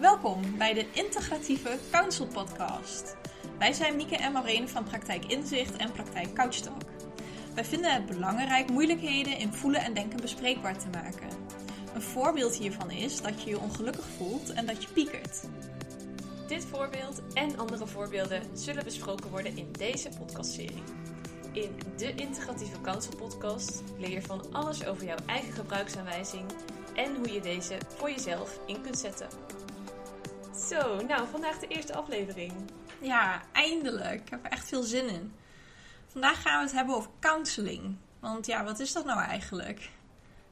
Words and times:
Welkom 0.00 0.56
bij 0.58 0.74
de 0.74 0.86
Integratieve 0.92 1.78
Counsel 1.90 2.26
Podcast. 2.26 3.16
Wij 3.58 3.72
zijn 3.72 3.96
Mieke 3.96 4.16
en 4.16 4.32
Maureen 4.32 4.68
van 4.68 4.84
Praktijk 4.84 5.24
Inzicht 5.24 5.76
en 5.76 5.92
Praktijk 5.92 6.34
Couchtalk. 6.34 6.82
Wij 7.54 7.64
vinden 7.64 7.92
het 7.92 8.06
belangrijk 8.06 8.70
moeilijkheden 8.70 9.38
in 9.38 9.52
voelen 9.52 9.80
en 9.80 9.94
denken 9.94 10.20
bespreekbaar 10.20 10.78
te 10.78 10.88
maken. 10.92 11.28
Een 11.94 12.02
voorbeeld 12.02 12.56
hiervan 12.56 12.90
is 12.90 13.20
dat 13.20 13.42
je 13.42 13.50
je 13.50 13.58
ongelukkig 13.58 14.04
voelt 14.16 14.52
en 14.52 14.66
dat 14.66 14.82
je 14.82 14.88
piekert. 14.88 15.44
Dit 16.46 16.64
voorbeeld 16.64 17.22
en 17.34 17.58
andere 17.58 17.86
voorbeelden 17.86 18.42
zullen 18.52 18.84
besproken 18.84 19.30
worden 19.30 19.56
in 19.56 19.72
deze 19.72 20.08
podcastserie. 20.18 20.82
In 21.52 21.70
de 21.96 22.14
Integratieve 22.14 22.80
Counsel 22.80 23.16
Podcast 23.16 23.82
leer 23.98 24.10
je 24.10 24.22
van 24.22 24.52
alles 24.52 24.86
over 24.86 25.04
jouw 25.04 25.18
eigen 25.26 25.52
gebruiksaanwijzing 25.52 26.44
en 26.94 27.16
hoe 27.16 27.32
je 27.32 27.40
deze 27.40 27.78
voor 27.96 28.10
jezelf 28.10 28.60
in 28.66 28.82
kunt 28.82 28.98
zetten. 28.98 29.28
Zo, 30.70 31.02
nou, 31.02 31.28
vandaag 31.30 31.58
de 31.58 31.66
eerste 31.66 31.94
aflevering. 31.94 32.52
Ja, 33.00 33.42
eindelijk. 33.52 34.20
Ik 34.20 34.30
heb 34.30 34.44
er 34.44 34.50
echt 34.50 34.68
veel 34.68 34.82
zin 34.82 35.08
in. 35.08 35.32
Vandaag 36.06 36.42
gaan 36.42 36.58
we 36.58 36.64
het 36.64 36.76
hebben 36.76 36.94
over 36.94 37.10
counseling. 37.20 37.96
Want 38.20 38.46
ja, 38.46 38.64
wat 38.64 38.78
is 38.80 38.92
dat 38.92 39.04
nou 39.04 39.20
eigenlijk? 39.20 39.90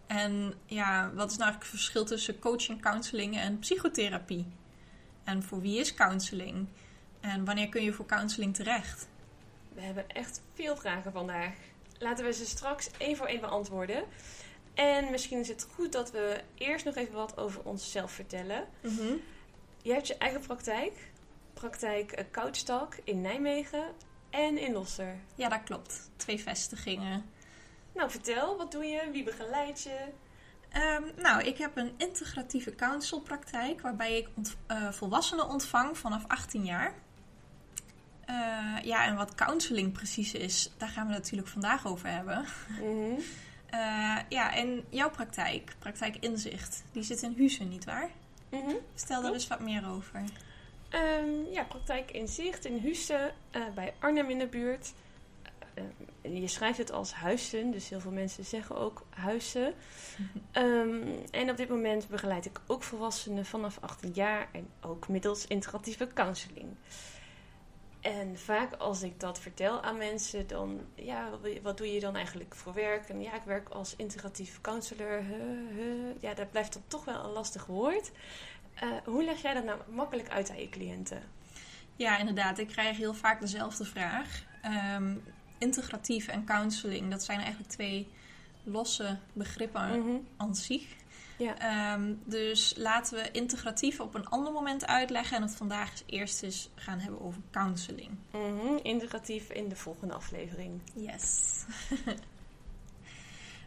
En 0.07 0.55
ja, 0.67 1.11
wat 1.15 1.31
is 1.31 1.37
nou 1.37 1.51
eigenlijk 1.51 1.61
het 1.61 1.69
verschil 1.69 2.05
tussen 2.05 2.39
coaching, 2.39 2.83
counseling 2.83 3.37
en 3.37 3.59
psychotherapie? 3.59 4.47
En 5.25 5.43
voor 5.43 5.61
wie 5.61 5.79
is 5.79 5.95
counseling? 5.95 6.69
En 7.21 7.45
wanneer 7.45 7.69
kun 7.69 7.83
je 7.83 7.93
voor 7.93 8.07
counseling 8.07 8.55
terecht? 8.55 9.09
We 9.75 9.81
hebben 9.81 10.09
echt 10.09 10.43
veel 10.55 10.77
vragen 10.77 11.13
vandaag. 11.13 11.55
Laten 11.99 12.25
we 12.25 12.33
ze 12.33 12.47
straks 12.47 12.91
één 12.99 13.17
voor 13.17 13.27
één 13.27 13.41
beantwoorden. 13.41 14.05
En 14.75 15.11
misschien 15.11 15.39
is 15.39 15.49
het 15.49 15.69
goed 15.75 15.93
dat 15.93 16.11
we 16.11 16.41
eerst 16.55 16.85
nog 16.85 16.95
even 16.95 17.15
wat 17.15 17.37
over 17.37 17.63
onszelf 17.63 18.13
vertellen. 18.13 18.69
Mhm. 18.81 19.13
Je 19.89 19.95
hebt 19.95 20.07
je 20.07 20.17
eigen 20.19 20.41
praktijk. 20.41 21.11
Praktijk 21.55 22.13
eh, 22.13 22.25
Couchtalk 22.31 22.95
in 23.05 23.21
Nijmegen 23.21 23.85
en 24.31 24.59
in 24.59 24.73
Losser. 24.73 25.17
Ja, 25.35 25.49
dat 25.49 25.63
klopt. 25.65 26.11
Twee 26.17 26.41
vestigingen. 26.41 27.25
Nou, 27.95 28.11
vertel, 28.11 28.57
wat 28.57 28.73
doe 28.73 28.85
je? 28.85 29.09
Wie 29.13 29.25
begeleid 29.25 29.83
je? 29.83 30.05
Ehm, 30.69 31.03
nou, 31.17 31.43
ik 31.43 31.59
heb 31.59 31.77
een 31.77 31.93
integratieve 31.97 32.75
counselpraktijk 32.75 33.81
waarbij 33.81 34.17
ik 34.19 34.29
ont- 34.37 34.57
eh, 34.67 34.93
volwassenen 34.93 35.49
ontvang 35.49 35.99
vanaf 35.99 36.25
18 36.27 36.65
jaar. 36.65 36.95
Eh, 38.25 38.77
ja, 38.83 39.07
en 39.07 39.17
wat 39.17 39.35
counseling 39.35 39.93
precies 39.93 40.35
is, 40.35 40.73
daar 40.77 40.89
gaan 40.89 41.07
we 41.07 41.13
natuurlijk 41.13 41.49
vandaag 41.49 41.87
over 41.87 42.09
hebben. 42.09 42.45
Mhm. 42.81 43.21
Ja, 44.29 44.55
en 44.55 44.85
jouw 44.91 45.11
praktijk, 45.11 45.75
praktijk 45.79 46.17
Inzicht, 46.17 46.85
die 46.93 47.03
zit 47.03 47.23
in 47.23 47.35
Huizen, 47.39 47.69
nietwaar? 47.69 48.11
Mhm. 48.51 48.75
Stel 48.95 49.23
daar 49.23 49.33
eens 49.33 49.47
wat 49.49 49.61
meer 49.61 49.89
over. 49.89 50.23
Ehm, 50.89 51.53
ja, 51.53 51.65
praktijk 51.65 52.11
in 52.11 52.29
zicht 52.29 52.65
in 52.65 52.79
Husten, 52.79 53.35
eh, 53.51 53.63
bij 53.75 53.95
Arnhem 53.99 54.31
in 54.31 54.39
de 54.39 54.47
buurt. 54.47 54.93
Eh, 55.75 55.85
eh, 56.23 56.41
je 56.41 56.49
schrijft 56.49 56.79
het 56.79 56.93
als 56.93 57.13
Huissen, 57.13 57.71
dus 57.71 57.89
heel 57.89 58.01
veel 58.01 58.11
mensen 58.11 58.45
zeggen 58.45 58.77
ook 58.77 59.07
Huissen. 59.11 59.75
Ehm, 60.53 61.07
en 61.31 61.51
op 61.51 61.57
dit 61.57 61.69
moment 61.69 62.09
begeleid 62.09 62.47
ik 62.47 62.61
ook 62.67 62.83
volwassenen 62.83 63.47
vanaf 63.47 63.79
18 63.81 64.11
jaar 64.15 64.49
en 64.53 64.69
ook 64.81 65.09
middels 65.09 65.47
integratieve 65.47 66.09
counseling. 66.15 66.69
En 68.09 68.39
vaak 68.39 68.73
als 68.73 69.03
ik 69.03 69.21
dat 69.21 69.41
vertel 69.41 69.83
aan 69.83 69.97
mensen, 69.97 70.47
dan, 70.47 70.81
ja, 70.95 71.31
wat- 71.63 71.77
doe 71.79 71.93
je 71.93 72.01
dan 72.01 72.17
eigenlijk 72.17 72.55
voor 72.55 72.75
werk? 72.75 73.09
En 73.09 73.21
ja, 73.23 73.35
ik 73.35 73.43
werk 73.43 73.69
als 73.69 73.97
integratief 73.97 74.61
counselor. 74.61 75.23
Huh, 75.23 75.77
huh. 75.77 76.15
Ja, 76.21 76.35
dat 76.35 76.51
blijft 76.51 76.73
dan 76.73 76.83
toch 76.87 77.05
wel 77.05 77.25
een 77.25 77.31
lastig 77.31 77.67
woord. 77.67 78.11
Eh, 78.75 78.89
hoe 79.05 79.25
leg 79.25 79.43
jij 79.43 79.55
dat 79.55 79.65
nou 79.65 79.81
makkelijk 79.91 80.29
uit 80.29 80.51
aan 80.51 80.61
je 80.61 80.69
cliënten? 80.69 81.23
Ja, 81.97 82.19
inderdaad. 82.19 82.59
Ik 82.59 82.67
krijg 82.69 82.97
heel 82.97 83.15
vaak 83.15 83.41
dezelfde 83.41 83.85
vraag. 83.85 84.43
Ehm, 84.63 85.15
integratief 85.59 86.29
en 86.29 86.45
counseling, 86.45 87.11
dat 87.11 87.23
zijn 87.25 87.39
eigenlijk 87.41 87.71
twee 87.71 88.09
losse 88.63 89.19
begrippen 89.33 90.01
Mhm. 90.01 90.17
aan 90.37 90.55
zich. 90.55 90.87
Ja. 91.39 91.59
Ehm, 91.59 92.15
dus 92.25 92.75
laten 92.77 93.19
we 93.23 93.31
integratief 93.31 94.01
op 94.01 94.15
een 94.15 94.29
ander 94.29 94.53
moment 94.53 94.87
uitleggen 94.87 95.37
en 95.37 95.43
het 95.43 95.55
vandaag 95.57 95.91
eens 95.91 96.03
eerst 96.07 96.43
eens 96.43 96.71
gaan 96.75 96.99
hebben 96.99 97.21
over 97.21 97.41
counseling. 97.51 98.11
Mhm, 98.33 98.77
Integratief 98.83 99.51
in 99.51 99.69
de 99.69 99.77
volgende 99.77 100.15
aflevering. 100.15 100.81
Yes. 100.95 101.65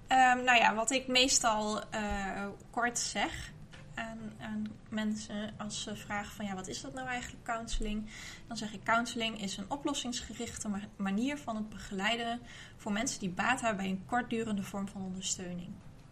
Ehm, 0.07 0.43
nou 0.43 0.57
ja, 0.57 0.75
wat 0.75 0.91
ik 0.91 1.07
meestal 1.07 1.81
eh, 1.89 2.45
kort 2.69 2.99
zeg 2.99 3.51
aan, 3.95 4.31
aan 4.39 4.63
mensen 4.89 5.53
als 5.57 5.83
ze 5.83 5.95
vragen 5.95 6.31
van 6.35 6.45
ja, 6.45 6.55
wat 6.55 6.67
is 6.67 6.81
dat 6.81 6.93
nou 6.93 7.07
eigenlijk 7.07 7.43
counseling? 7.45 8.09
Dan 8.47 8.57
zeg 8.57 8.73
ik 8.73 8.83
counseling 8.83 9.41
is 9.41 9.57
een 9.57 9.69
oplossingsgerichte 9.71 10.67
ma- 10.67 10.87
manier 10.95 11.37
van 11.37 11.55
het 11.55 11.69
begeleiden 11.69 12.39
voor 12.77 12.91
mensen 12.91 13.19
die 13.19 13.29
baat 13.29 13.61
hebben 13.61 13.77
bij 13.83 13.89
een 13.91 14.05
kortdurende 14.05 14.63
vorm 14.63 14.87
van 14.87 15.01
ondersteuning. 15.01 15.69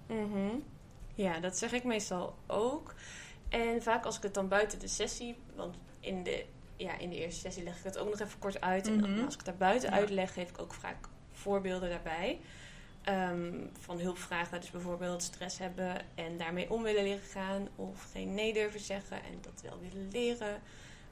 Mhm. 0.08 0.56
Ja, 1.22 1.40
dat 1.40 1.57
zeg 1.57 1.72
ik 1.72 1.84
meestal 1.84 2.35
ook. 2.47 2.94
En 3.50 3.81
vaak 3.84 4.06
als 4.06 4.18
ik 4.18 4.24
het 4.24 4.34
dan 4.34 4.47
buiten 4.47 4.80
de 4.80 4.88
sessie, 4.88 5.35
want 5.56 5.75
in 6.00 6.24
de, 6.24 6.46
ja, 6.75 6.97
in 6.97 7.09
de 7.09 7.16
eerste 7.18 7.40
sessie 7.40 7.63
leg 7.63 7.78
ik 7.78 7.84
het 7.84 7.97
ook 7.97 8.09
nog 8.09 8.19
even 8.19 8.40
kort 8.40 8.62
uit. 8.62 8.88
En 8.88 8.96
Mhm. 9.00 9.24
als 9.25 9.34
ik 9.34 9.40
het 9.40 9.46
daar 9.46 9.69
buiten 9.69 9.90
Ja. 9.90 9.96
uitleg, 9.96 10.34
geef 10.34 10.50
ik 10.50 10.59
ook 10.59 10.74
vaak 10.74 10.97
voorbeelden 11.31 11.90
daarbij. 11.90 12.40
Ehm, 13.03 13.53
van 13.80 14.00
hulpvragen, 14.00 14.59
dus 14.62 14.72
bijvoorbeeld 14.72 15.24
stress 15.24 15.57
hebben 15.57 16.02
en 16.16 16.38
daarmee 16.38 16.69
om 16.72 16.84
willen 16.84 17.03
leren 17.03 17.22
gaan. 17.24 17.68
Of 17.75 18.07
geen 18.12 18.34
nee 18.34 18.53
durven 18.53 18.80
zeggen 18.80 19.18
en 19.24 19.38
dat 19.41 19.62
wel 19.62 19.80
willen 19.80 20.07
leren. 20.12 20.62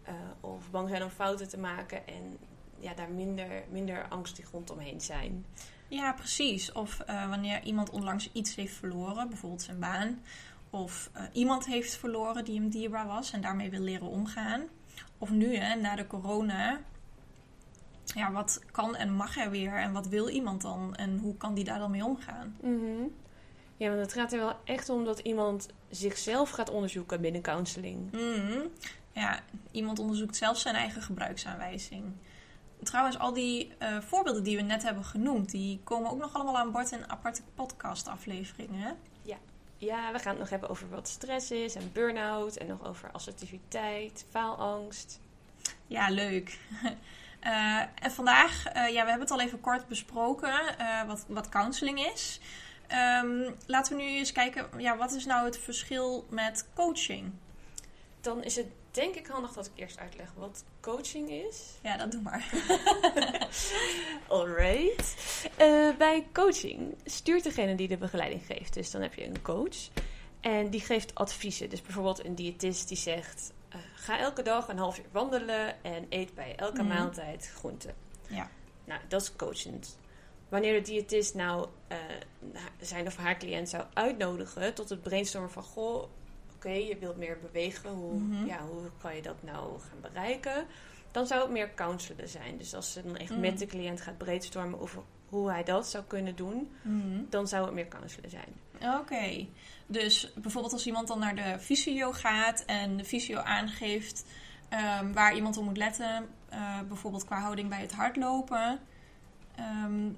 Eh, 0.03 0.13
of 0.39 0.69
bang 0.71 0.89
zijn 0.89 1.03
om 1.03 1.09
fouten 1.09 1.47
te 1.49 1.57
maken 1.57 2.07
en 2.07 2.37
ja, 2.79 2.93
daar 2.93 3.09
minder, 3.09 3.63
minder 3.69 4.05
angstig 4.09 4.51
rondomheen 4.51 5.01
zijn. 5.01 5.45
Ja, 5.87 6.13
precies. 6.13 6.71
Of 6.71 6.99
eh, 6.99 7.29
wanneer 7.29 7.63
iemand 7.63 7.89
onlangs 7.89 8.29
iets 8.31 8.55
heeft 8.55 8.75
verloren, 8.75 9.29
bijvoorbeeld 9.29 9.61
zijn 9.61 9.79
baan. 9.79 10.21
Of 10.69 11.09
eh, 11.13 11.23
iemand 11.31 11.65
heeft 11.65 11.95
verloren 11.95 12.45
die 12.45 12.59
hem 12.59 12.69
dierbaar 12.69 13.07
was 13.07 13.31
en 13.31 13.41
daarmee 13.41 13.69
wil 13.69 13.81
leren 13.81 14.07
omgaan. 14.07 14.61
Of 15.17 15.29
nu, 15.29 15.55
hè, 15.55 15.75
na 15.75 15.95
de 15.95 16.07
corona. 16.07 16.79
Ja, 18.03 18.31
wat 18.31 18.61
kan 18.71 18.95
en 18.95 19.13
mag 19.13 19.37
er 19.37 19.49
weer? 19.49 19.73
En 19.73 19.91
wat 19.91 20.07
wil 20.07 20.29
iemand 20.29 20.61
dan? 20.61 20.95
En 20.95 21.17
hoe 21.17 21.37
kan 21.37 21.53
die 21.53 21.63
daar 21.63 21.79
dan 21.79 21.91
mee 21.91 22.05
omgaan? 22.05 22.55
Mhm. 22.61 23.03
Ja, 23.77 23.89
want 23.89 24.01
het 24.01 24.13
gaat 24.13 24.33
er 24.33 24.39
wel 24.39 24.55
echt 24.63 24.89
om 24.89 25.05
dat 25.05 25.19
iemand 25.19 25.67
zichzelf 25.89 26.49
gaat 26.49 26.69
onderzoeken 26.69 27.21
binnen 27.21 27.41
counseling. 27.41 28.11
Mhm. 28.11 28.59
Ja, 29.11 29.39
iemand 29.71 29.99
onderzoekt 29.99 30.35
zelf 30.35 30.57
zijn 30.57 30.75
eigen 30.75 31.01
gebruiksaanwijzing. 31.01 32.03
Trouwens, 32.83 33.19
al 33.19 33.33
die 33.33 33.73
eh, 33.77 33.97
voorbeelden 34.01 34.43
die 34.43 34.55
we 34.57 34.61
net 34.61 34.83
hebben 34.83 35.03
genoemd, 35.03 35.51
die 35.51 35.79
komen 35.83 36.11
ook 36.11 36.19
nog 36.19 36.33
allemaal 36.33 36.57
aan 36.57 36.71
bod 36.71 36.91
in 36.91 37.09
aparte 37.09 37.41
podcastafleveringen. 37.55 38.81
hè? 38.81 38.91
Ja, 39.77 40.11
we 40.11 40.19
gaan 40.19 40.31
het 40.31 40.39
nog 40.39 40.49
hebben 40.49 40.69
over 40.69 40.89
wat 40.89 41.07
stress 41.07 41.51
is 41.51 41.75
en 41.75 41.89
burn-out. 41.93 42.55
En 42.55 42.67
nog 42.67 42.85
over 42.85 43.11
assertiviteit, 43.11 44.25
faalangst. 44.29 45.19
Ja, 45.87 46.09
leuk. 46.09 46.57
Eh, 47.39 47.81
en 48.01 48.11
vandaag, 48.11 48.65
eh, 48.65 48.87
ja, 48.87 49.03
we 49.03 49.09
hebben 49.09 49.19
het 49.19 49.31
al 49.31 49.41
even 49.41 49.59
kort 49.59 49.87
besproken, 49.87 50.53
wat, 51.07 51.25
wat 51.27 51.49
counseling 51.49 51.99
is. 51.99 52.39
Ehm, 52.87 53.51
laten 53.65 53.95
we 53.95 54.03
nu 54.03 54.07
eens 54.09 54.31
kijken, 54.31 54.67
ja, 54.77 54.97
wat 54.97 55.11
is 55.11 55.25
nou 55.25 55.45
het 55.45 55.57
verschil 55.57 56.25
met 56.29 56.67
coaching? 56.73 57.31
Dan 58.27 58.43
is 58.43 58.55
het 58.55 58.67
denk 58.91 59.15
ik 59.15 59.27
handig 59.27 59.51
dat 59.53 59.65
ik 59.65 59.71
eerst 59.75 59.99
uitleg 59.99 60.33
wat 60.35 60.63
coaching 60.81 61.29
is. 61.29 61.73
Ja, 61.83 61.97
dat 61.97 62.11
doe 62.11 62.21
maar. 62.21 62.49
Alright. 64.27 65.15
Eh, 65.57 65.97
bij 65.97 66.27
coaching 66.33 66.95
stuurt 67.05 67.43
degene 67.43 67.75
die 67.75 67.87
de 67.87 67.97
begeleiding 67.97 68.45
geeft. 68.45 68.73
Dus 68.73 68.91
dan 68.91 69.01
heb 69.01 69.13
je 69.13 69.25
een 69.25 69.41
coach. 69.41 69.77
En 70.41 70.69
die 70.69 70.79
geeft 70.81 71.15
adviezen. 71.15 71.69
Dus 71.69 71.81
bijvoorbeeld 71.81 72.25
een 72.25 72.35
diëtist 72.35 72.87
die 72.87 72.97
zegt... 72.97 73.51
eh, 73.69 73.79
ga 73.95 74.19
elke 74.19 74.41
dag 74.41 74.67
een 74.67 74.77
half 74.77 74.97
uur 74.97 75.05
wandelen 75.11 75.83
en 75.83 76.05
eet 76.09 76.33
bij 76.33 76.55
elke 76.55 76.83
Mhm. 76.83 76.93
maaltijd 76.93 77.51
groenten. 77.55 77.95
Ja. 78.27 78.49
Nou, 78.85 79.01
dat 79.07 79.21
is 79.21 79.35
coachend. 79.35 79.97
Wanneer 80.49 80.73
de 80.73 80.81
diëtist 80.91 81.33
nou 81.35 81.67
eh, 81.87 81.97
zijn 82.79 83.07
of 83.07 83.15
haar 83.15 83.37
cliënt 83.37 83.69
zou 83.69 83.83
uitnodigen 83.93 84.73
tot 84.73 84.89
het 84.89 85.01
brainstormen 85.01 85.51
van... 85.51 85.63
Goh, 85.63 86.07
oké, 86.57 86.69
je 86.69 86.97
wilt 86.99 87.17
meer 87.17 87.37
bewegen. 87.39 87.89
Hoe, 87.89 88.13
Mhm. 88.19 88.45
ja, 88.45 88.59
hoe 88.65 88.91
kan 89.01 89.15
je 89.15 89.21
dat 89.21 89.43
nou 89.43 89.79
gaan 89.79 90.01
bereiken? 90.01 90.65
Dan 91.11 91.27
zou 91.27 91.41
het 91.41 91.51
meer 91.51 91.73
counselen 91.73 92.29
zijn. 92.29 92.57
Dus 92.57 92.73
als 92.75 92.91
ze 92.93 93.03
dan 93.03 93.17
echt 93.17 93.29
Mhm. 93.31 93.39
met 93.39 93.59
de 93.59 93.65
cliënt 93.65 94.01
gaat 94.01 94.17
brainstormen 94.17 94.79
over 94.79 95.01
hoe 95.29 95.49
hij 95.49 95.63
dat 95.63 95.87
zou 95.87 96.03
kunnen 96.03 96.35
doen... 96.35 96.71
Mhm. 96.81 97.21
dan 97.29 97.47
zou 97.47 97.65
het 97.65 97.73
meer 97.73 97.87
counselen 97.87 98.29
zijn. 98.29 98.47
Oké, 98.99 99.47
dus 99.87 100.33
bijvoorbeeld 100.35 100.73
als 100.73 100.85
iemand 100.85 101.07
dan 101.07 101.19
naar 101.19 101.35
de 101.35 101.59
fysio 101.59 102.11
gaat 102.11 102.63
en 102.65 102.97
de 102.97 103.05
fysio 103.05 103.37
aangeeft 103.37 104.25
ehm, 104.69 105.13
waar 105.13 105.35
iemand 105.35 105.57
op 105.57 105.63
moet 105.63 105.77
letten, 105.77 106.27
eh, 106.49 106.79
bijvoorbeeld 106.87 107.25
qua 107.25 107.39
houding 107.39 107.69
bij 107.69 107.81
het 107.81 107.91
hardlopen. 107.93 108.79
Ehm, 109.55 110.09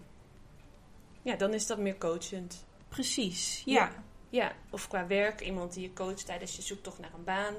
Ja, 1.22 1.36
dan 1.36 1.54
is 1.54 1.68
dat 1.68 1.78
meer 1.78 1.98
coachend. 1.98 2.66
precies, 2.88 3.62
Ja. 3.66 3.74
ja. 3.74 3.92
Ja, 4.30 4.52
of 4.70 4.88
qua 4.88 5.08
werk, 5.08 5.42
iemand 5.42 5.74
die 5.74 5.84
je 5.84 5.94
coacht 5.94 6.26
tijdens 6.26 6.56
je 6.56 6.62
zoektocht 6.62 7.00
naar 7.00 7.14
een 7.14 7.24
baan. 7.24 7.56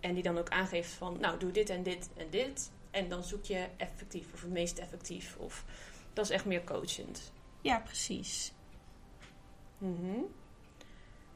En 0.00 0.14
die 0.14 0.22
dan 0.22 0.38
ook 0.38 0.48
aangeeft 0.48 0.90
van, 0.90 1.16
nou, 1.20 1.38
doe 1.38 1.50
dit 1.50 1.70
en 1.70 1.82
dit 1.82 2.10
en 2.16 2.30
dit. 2.30 2.70
En 2.90 3.08
dan 3.08 3.24
zoek 3.24 3.44
je 3.44 3.66
effectief 3.76 4.32
of 4.32 4.40
het 4.40 4.50
meest 4.50 4.78
effectief. 4.78 5.36
Of 5.36 5.64
dat 6.12 6.24
is 6.24 6.30
echt 6.30 6.44
meer 6.44 6.64
coachend. 6.64 7.32
Ja, 7.60 7.78
precies. 7.78 8.52
Mhm. 9.78 10.20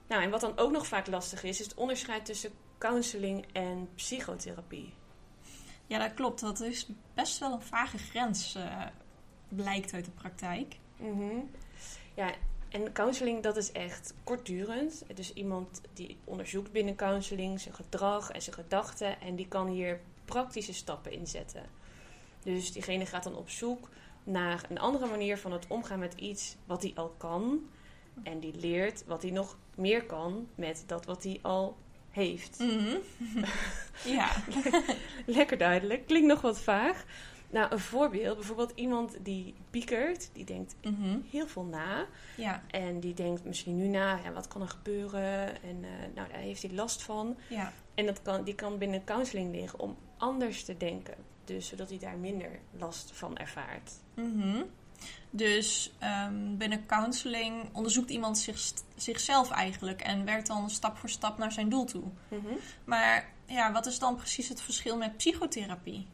Nou, 0.07 0.23
en 0.23 0.31
wat 0.31 0.41
dan 0.41 0.59
ook 0.59 0.73
nog 0.73 0.87
vaak 0.87 1.07
lastig 1.07 1.43
is, 1.43 1.61
is 1.61 1.67
het 1.67 1.75
onderscheid 1.75 2.25
tussen 2.25 2.51
counseling 2.79 3.47
en 3.53 3.89
psychotherapie. 3.95 4.95
Ja, 5.87 5.99
dat 5.99 6.15
klopt. 6.15 6.41
Dat 6.41 6.61
is 6.61 6.89
best 7.15 7.39
wel 7.39 7.53
een 7.53 7.63
vage 7.63 7.99
grens, 7.99 8.55
eh, 8.55 8.87
blijkt 9.49 9.93
uit 9.93 10.05
de 10.05 10.11
praktijk. 10.11 10.77
Mhm. 10.97 11.37
Ja, 12.15 12.35
en 12.73 12.93
counseling 12.93 13.43
dat 13.43 13.57
is 13.57 13.73
echt 13.73 14.15
kortdurend. 14.25 15.05
Dus 15.15 15.33
iemand 15.33 15.81
die 15.93 16.17
onderzoekt 16.25 16.73
binnen 16.73 16.97
counseling 16.97 17.61
zijn 17.61 17.75
gedrag 17.75 18.31
en 18.31 18.43
zijn 18.43 18.55
gedachten 18.55 19.21
en 19.21 19.37
die 19.37 19.49
kan 19.49 19.67
hier 19.67 20.01
praktische 20.25 20.73
stappen 20.73 21.13
inzetten. 21.13 21.63
Dus 22.43 22.73
diegene 22.73 23.07
gaat 23.07 23.25
dan 23.25 23.37
op 23.37 23.51
zoek 23.51 23.89
naar 24.25 24.65
een 24.69 24.79
andere 24.79 25.07
manier 25.07 25.39
van 25.39 25.53
het 25.53 25.67
omgaan 25.69 25.99
met 25.99 26.15
iets 26.15 26.57
wat 26.67 26.83
hij 26.83 26.93
al 26.95 27.15
kan. 27.17 27.69
En 28.23 28.41
die 28.41 28.55
leert 28.55 29.05
wat 29.07 29.23
hij 29.23 29.31
nog 29.31 29.57
meer 29.75 30.05
kan 30.05 30.49
met 30.55 30.85
dat 30.87 31.05
wat 31.05 31.23
hij 31.23 31.39
al 31.43 31.77
heeft. 32.11 32.59
Mhm. 32.59 32.97
ja. 34.17 34.31
Lekker 35.27 35.59
duidelijk. 35.59 36.07
Klinkt 36.07 36.29
nog 36.29 36.41
wat 36.41 36.61
vaag. 36.61 37.05
Nou, 37.53 37.73
een 37.73 37.79
voorbeeld. 37.79 38.37
Bijvoorbeeld 38.37 38.73
iemand 38.75 39.17
die 39.25 39.55
piekert. 39.71 40.31
Die 40.33 40.45
denkt 40.45 40.75
Mhm. 40.83 41.19
heel 41.31 41.47
veel 41.47 41.65
na. 41.65 42.07
Ja, 42.37 42.63
En 42.71 43.01
die 43.01 43.15
denkt 43.15 43.45
misschien 43.45 43.77
nu 43.77 43.87
na, 43.87 44.19
ja, 44.25 44.33
wat 44.33 44.49
kan 44.49 44.61
er 44.63 44.69
gebeuren? 44.69 45.63
En 45.63 45.85
eh, 45.85 45.91
nou, 46.15 46.29
daar 46.29 46.39
heeft 46.41 46.63
hij 46.63 46.71
last 46.73 47.03
van. 47.03 47.37
ja. 47.49 47.73
En 47.95 48.07
dat 48.07 48.23
kan, 48.23 48.45
die 48.45 48.55
kan 48.55 48.79
binnen 48.79 49.05
counseling 49.05 49.55
liggen 49.55 49.79
om 49.79 49.97
anders 50.17 50.65
te 50.65 50.77
denken. 50.77 51.15
Dus 51.45 51.69
zodat 51.69 51.89
hij 51.89 51.99
daar 51.99 52.17
minder 52.17 52.59
last 52.79 53.11
van 53.15 53.37
ervaart. 53.37 53.93
Mhm. 54.15 54.63
Dus 55.31 55.93
ehm, 55.99 56.57
binnen 56.57 56.87
counseling 56.87 57.69
onderzoekt 57.73 58.11
iemand 58.11 58.39
zich, 58.39 58.73
zichzelf 58.97 59.51
eigenlijk 59.51 60.01
en 60.01 60.25
werkt 60.25 60.47
dan 60.47 60.71
stap 60.71 60.97
voor 60.97 61.09
stap 61.09 61.39
naar 61.39 61.53
zijn 61.53 61.69
doel 61.69 61.85
toe. 61.85 62.03
Maar 62.85 63.33
ja, 63.47 63.73
wat 63.73 63.87
is 63.87 63.99
dan 63.99 64.17
precies 64.17 64.49
het 64.49 64.61
verschil 64.61 64.97
met 64.97 65.17
psychotherapie? 65.17 66.07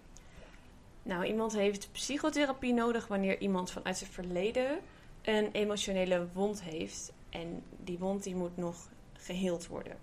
Nou, 1.08 1.24
iemand 1.24 1.52
heeft 1.52 1.92
psychotherapie 1.92 2.72
nodig 2.72 3.06
wanneer 3.06 3.38
iemand 3.40 3.70
vanuit 3.70 3.98
zijn 3.98 4.10
verleden 4.10 4.78
een 5.22 5.48
emotionele 5.52 6.28
wond 6.32 6.62
heeft. 6.62 7.12
En 7.28 7.62
die 7.84 7.98
wond 7.98 8.22
die 8.22 8.34
moet 8.34 8.56
nog 8.56 8.88
geheeld 9.12 9.66
worden. 9.66 9.96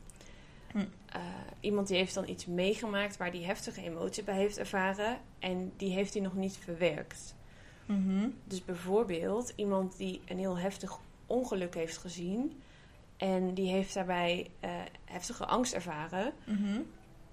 Hm. 0.72 0.78
Eh, 1.06 1.22
iemand 1.60 1.88
die 1.88 1.98
heeft 1.98 2.14
dan 2.14 2.28
iets 2.28 2.46
meegemaakt 2.46 3.18
waar 3.18 3.32
die 3.32 3.46
heftige 3.46 3.82
emotie 3.82 4.24
bij 4.24 4.36
heeft 4.36 4.58
ervaren. 4.58 5.18
En 5.40 5.72
die 5.78 5.94
heeft 5.94 6.14
hij 6.14 6.24
nog 6.24 6.36
niet 6.36 6.58
verwerkt. 6.58 7.36
Mhm. 7.86 8.30
Dus 8.44 8.66
bijvoorbeeld 8.66 9.54
iemand 9.56 9.98
die 9.98 10.22
een 10.28 10.40
heel 10.40 10.58
heftig 10.58 11.00
ongeluk 11.26 11.74
heeft 11.76 11.98
gezien. 11.98 12.62
En 13.18 13.54
die 13.54 13.72
heeft 13.72 13.94
daarbij 13.94 14.50
eh, 14.60 14.70
heftige 15.04 15.46
angst 15.46 15.74
ervaren. 15.74 16.34
Mhm. 16.46 16.82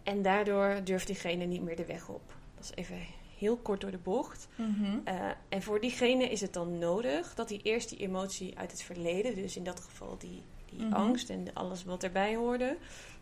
En 0.02 0.22
daardoor 0.22 0.80
durft 0.84 1.06
diegene 1.06 1.44
niet 1.44 1.62
meer 1.62 1.76
de 1.76 1.86
weg 1.86 2.08
op. 2.08 2.34
Dat 2.54 2.64
is 2.64 2.74
even 2.74 2.96
heel 3.42 3.56
kort 3.56 3.80
door 3.80 3.90
de 3.90 3.98
bocht. 3.98 4.48
Mhm. 4.56 4.98
Eh, 5.04 5.14
en 5.48 5.62
voor 5.62 5.80
diegene 5.80 6.28
is 6.28 6.40
het 6.40 6.52
dan 6.52 6.78
nodig 6.78 7.34
dat 7.34 7.48
hij 7.48 7.60
eerst 7.62 7.88
die 7.88 7.98
emotie 7.98 8.58
uit 8.58 8.70
het 8.70 8.82
verleden, 8.82 9.34
dus 9.34 9.56
in 9.56 9.64
dat 9.64 9.80
geval 9.80 10.16
die, 10.18 10.42
die 10.70 10.82
Mhm. 10.86 10.92
angst 10.92 11.30
en 11.30 11.46
alles 11.54 11.84
wat 11.84 12.02
erbij 12.02 12.36
hoorde, 12.36 12.76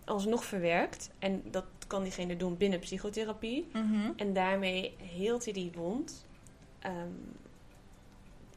alsnog 0.04 0.44
verwerkt. 0.44 1.10
En 1.18 1.42
dat 1.50 1.64
kan 1.86 2.02
diegene 2.02 2.36
doen 2.36 2.56
binnen 2.56 2.78
psychotherapie. 2.78 3.68
Mhm. 3.72 4.10
En 4.16 4.32
daarmee 4.32 4.94
heelt 5.02 5.44
hij 5.44 5.52
die 5.52 5.72
wond. 5.74 6.26
Ehm, 6.78 6.94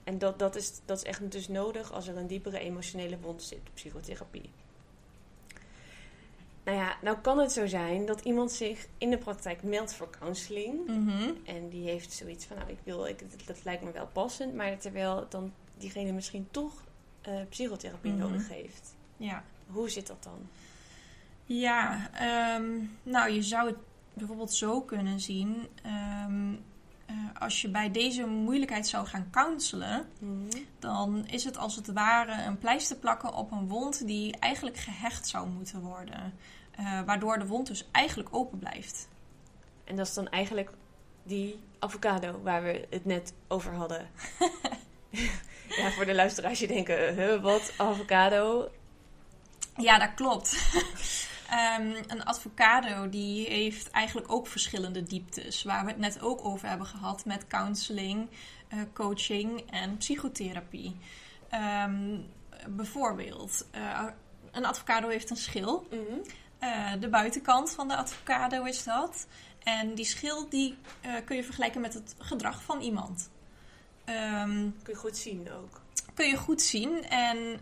en 0.03 0.17
dat, 0.17 0.39
dat, 0.39 0.55
is, 0.55 0.81
dat 0.85 0.97
is 0.97 1.03
echt 1.03 1.31
dus 1.31 1.47
nodig 1.47 1.91
als 1.91 2.07
er 2.07 2.17
een 2.17 2.27
diepere 2.27 2.59
emotionele 2.59 3.17
wond 3.19 3.43
zit, 3.43 3.73
psychotherapie. 3.73 4.49
Nou 6.65 6.77
ja, 6.77 6.95
nou 7.01 7.17
kan 7.17 7.37
het 7.39 7.51
zo 7.51 7.65
zijn 7.67 8.05
dat 8.05 8.21
iemand 8.21 8.51
zich 8.51 8.87
in 8.97 9.09
de 9.09 9.17
praktijk 9.17 9.63
meldt 9.63 9.93
voor 9.93 10.09
counseling. 10.19 10.87
Mhm. 10.87 11.29
En 11.45 11.69
die 11.69 11.89
heeft 11.89 12.11
zoiets 12.13 12.45
van, 12.45 12.57
nou, 12.57 12.69
ik 12.69 12.77
wil, 12.83 13.05
ik, 13.07 13.19
dat, 13.31 13.47
dat 13.47 13.63
lijkt 13.63 13.83
me 13.83 13.91
wel 13.91 14.07
passend. 14.13 14.53
Maar 14.53 14.77
terwijl 14.77 15.25
dan 15.29 15.53
diegene 15.77 16.11
misschien 16.11 16.47
toch 16.51 16.83
eh, 17.21 17.33
psychotherapie 17.49 18.11
Mhm. 18.11 18.19
nodig 18.21 18.49
heeft. 18.49 18.95
Ja. 19.17 19.43
Hoe 19.67 19.89
zit 19.89 20.07
dat 20.07 20.23
dan? 20.23 20.47
Ja, 21.45 22.09
ehm, 22.13 22.71
nou 23.03 23.31
je 23.31 23.41
zou 23.41 23.67
het 23.67 23.77
bijvoorbeeld 24.13 24.53
zo 24.53 24.81
kunnen 24.81 25.19
zien. 25.19 25.67
ehm, 25.83 26.53
eh, 27.05 27.15
als 27.39 27.61
je 27.61 27.69
bij 27.69 27.91
deze 27.91 28.25
moeilijkheid 28.25 28.87
zou 28.87 29.07
gaan 29.07 29.27
counselen, 29.31 30.09
dan 30.79 31.25
is 31.27 31.43
het 31.43 31.57
als 31.57 31.75
het 31.75 31.93
ware 31.93 32.43
een 32.43 32.57
pleister 32.57 32.95
plakken 32.95 33.33
op 33.33 33.51
een 33.51 33.67
wond 33.67 34.07
die 34.07 34.37
eigenlijk 34.39 34.77
gehecht 34.77 35.27
zou 35.27 35.47
moeten 35.49 35.81
worden. 35.81 36.33
Eh, 36.71 37.01
waardoor 37.05 37.39
de 37.39 37.47
wond 37.47 37.67
dus 37.67 37.87
eigenlijk 37.91 38.29
open 38.31 38.59
blijft. 38.59 39.07
En 39.83 39.95
dat 39.95 40.07
is 40.07 40.13
dan 40.13 40.29
eigenlijk 40.29 40.69
die 41.23 41.59
avocado 41.79 42.41
waar 42.41 42.63
we 42.63 42.87
het 42.89 43.05
net 43.05 43.33
over 43.47 43.73
hadden. 43.73 44.09
ja, 45.79 45.91
voor 45.91 46.05
de 46.05 46.15
luisteraars 46.15 46.59
die 46.59 46.67
denken, 46.67 47.15
huh, 47.15 47.41
wat, 47.41 47.73
avocado? 47.77 48.69
Ja, 49.77 49.99
dat 49.99 50.13
klopt. 50.13 50.57
Ehm, 51.53 52.03
een 52.07 52.25
avocado 52.25 53.09
die 53.09 53.47
heeft 53.47 53.91
eigenlijk 53.91 54.31
ook 54.31 54.47
verschillende 54.47 55.03
dieptes. 55.03 55.63
Waar 55.63 55.85
we 55.85 55.91
het 55.91 55.99
net 55.99 56.21
ook 56.21 56.45
over 56.45 56.67
hebben 56.67 56.87
gehad 56.87 57.25
met 57.25 57.47
counseling, 57.47 58.29
eh, 58.67 58.79
coaching 58.93 59.71
en 59.71 59.97
psychotherapie. 59.97 60.95
Ehm, 61.49 62.17
bijvoorbeeld, 62.69 63.67
eh, 63.71 64.05
een 64.51 64.65
avocado 64.65 65.07
heeft 65.07 65.29
een 65.29 65.35
schil. 65.37 65.87
Eh, 66.59 66.91
de 66.99 67.09
buitenkant 67.09 67.71
van 67.71 67.87
de 67.87 67.95
avocado 67.95 68.63
is 68.63 68.83
dat. 68.83 69.27
En 69.63 69.95
die 69.95 70.05
schil 70.05 70.49
die, 70.49 70.77
kun 71.25 71.35
je 71.35 71.43
vergelijken 71.43 71.81
met 71.81 71.93
het 71.93 72.15
gedrag 72.17 72.63
van 72.63 72.81
iemand. 72.81 73.29
Ehm, 74.05 74.69
Kun 74.83 74.93
je 74.93 74.95
goed 74.95 75.17
zien 75.17 75.51
ook. 75.51 75.81
kun 76.13 76.27
je 76.27 76.37
goed 76.37 76.61
zien. 76.61 77.03
En 77.07 77.59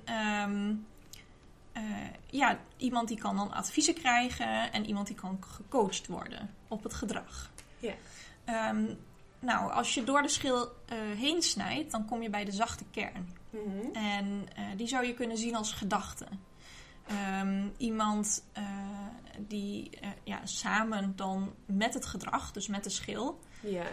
eh, 1.72 1.84
ja, 2.30 2.60
iemand 2.78 3.08
die 3.08 3.18
kan 3.18 3.36
dan 3.36 3.52
adviezen 3.52 3.94
krijgen 3.94 4.72
en 4.72 4.86
iemand 4.86 5.08
die 5.08 5.16
kan 5.16 5.38
gecoacht 5.48 6.08
worden 6.08 6.56
op 6.68 6.84
het 6.84 6.94
gedrag. 6.94 7.52
Ja. 7.80 7.94
Ehm, 8.46 8.86
nou, 9.40 9.72
als 9.72 9.94
je 9.94 10.04
door 10.04 10.22
de 10.22 10.28
schil 10.28 10.64
eh, 10.86 10.98
heen 11.18 11.42
snijdt, 11.42 11.92
dan 11.92 12.06
kom 12.06 12.22
je 12.22 12.30
bij 12.30 12.46
de 12.46 12.52
zachte 12.52 12.84
kern. 12.92 13.40
En 13.94 14.48
eh, 14.56 14.64
die 14.78 14.88
zou 14.88 15.06
je 15.06 15.14
kunnen 15.14 15.38
zien 15.38 15.56
als 15.56 15.74
gedachte. 15.74 16.28
Ehm, 17.08 17.68
iemand 17.78 18.44
die 19.38 19.90
ja, 20.24 20.46
samen 20.46 21.16
dan 21.16 21.54
met 21.66 21.94
het 21.94 22.06
gedrag, 22.06 22.52
dus 22.52 22.68
met 22.68 22.84
de 22.84 22.90
schil, 22.90 23.40
Ja. 23.62 23.84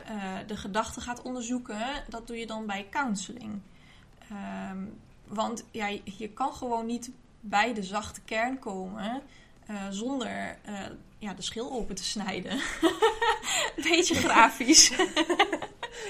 de 0.47 0.57
gedachte 0.57 1.01
gaat 1.01 1.23
onderzoeken, 1.23 2.05
dat 2.09 2.27
doe 2.27 2.37
je 2.37 2.47
dan 2.47 2.67
bij 2.67 2.89
counseling. 2.91 3.61
Ehm, 4.31 4.87
want 5.27 5.65
ja, 5.71 5.87
je 6.05 6.29
kan 6.29 6.55
gewoon 6.55 6.87
niet 6.87 7.11
bij 7.41 7.75
de 7.75 7.83
zachte 7.83 8.21
kern 8.21 8.59
komen 8.59 9.23
eh, 9.67 9.77
zonder 9.91 10.59
eh, 10.65 10.81
ja, 11.19 11.35
de 11.35 11.43
schil 11.43 11.71
open 11.71 11.95
te 11.95 12.05
snijden. 12.05 12.61
Beetje 13.91 14.15
grafisch. 14.15 14.93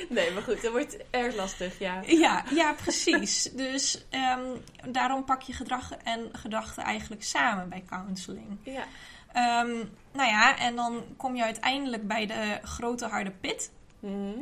Nee, 0.08 0.30
maar 0.30 0.42
goed, 0.42 0.62
dat 0.62 0.73
wordt 0.73 0.97
erg 1.11 1.35
lastig, 1.35 1.78
ja. 1.78 2.02
ja, 2.06 2.44
ja, 2.54 2.73
precies. 2.73 3.42
Dus 3.42 4.04
ehm, 4.11 4.56
daarom 4.88 5.25
pak 5.25 5.42
je 5.42 5.52
gedrag 5.52 5.92
en 6.04 6.28
gedachten 6.32 6.82
eigenlijk 6.82 7.25
samen 7.25 7.68
bij 7.68 7.85
counseling. 7.87 8.58
Ja. 8.62 8.85
Ehm, 9.32 9.76
nou 10.12 10.28
ja, 10.28 10.58
en 10.58 10.76
dan 10.76 11.04
kom 11.16 11.37
je 11.37 11.42
uiteindelijk 11.42 12.06
bij 12.06 12.26
de 12.26 12.58
grote 12.62 13.06
harde 13.06 13.30
pit. 13.30 13.70
Mhm. 14.00 14.40